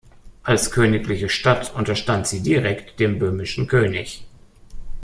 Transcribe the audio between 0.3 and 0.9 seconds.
Als